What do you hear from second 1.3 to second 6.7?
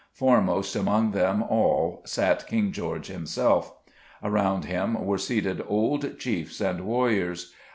all sat King George himself. Around him were seated old chiefs